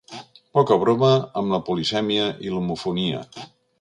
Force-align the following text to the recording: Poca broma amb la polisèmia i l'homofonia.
Poca 0.57 0.77
broma 0.83 1.09
amb 1.41 1.55
la 1.57 1.61
polisèmia 1.67 2.25
i 2.47 2.55
l'homofonia. 2.55 3.21